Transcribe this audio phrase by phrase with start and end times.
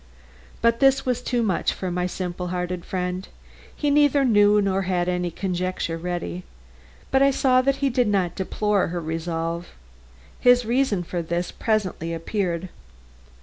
[0.63, 3.27] But this was too much for my simple hearted friend.
[3.75, 6.43] He neither knew nor had any conjecture ready.
[7.11, 9.67] But I saw that he did not deplore her resolve.
[10.39, 12.69] His reason for this presently appeared.